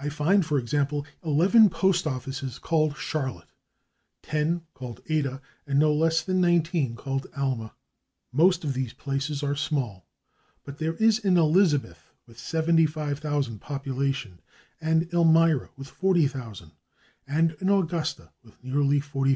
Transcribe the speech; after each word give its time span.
[Pg289] 0.00 0.06
I 0.06 0.08
find, 0.08 0.44
for 0.46 0.58
example, 0.58 1.06
eleven 1.22 1.70
postoffices 1.70 2.58
called 2.60 2.94
/Charlotte/, 2.94 3.46
ten 4.20 4.62
called 4.74 5.04
/Ada/ 5.04 5.40
and 5.68 5.78
no 5.78 5.94
less 5.94 6.20
than 6.20 6.40
nineteen 6.40 6.96
called 6.96 7.28
/Alma/. 7.38 7.70
Most 8.32 8.64
of 8.64 8.74
these 8.74 8.92
places 8.92 9.44
are 9.44 9.54
small, 9.54 10.08
but 10.64 10.78
there 10.78 10.94
is 10.94 11.24
an 11.24 11.36
/Elizabeth/ 11.36 12.10
with 12.26 12.40
75,000 12.40 13.60
population, 13.60 14.40
an 14.80 15.06
/Elmira/ 15.10 15.68
with 15.76 15.86
40,000, 15.86 16.72
and 17.28 17.52
an 17.60 17.68
/Augusta/ 17.68 18.30
with 18.42 18.54
nearly 18.64 18.98
45,000. 18.98 19.30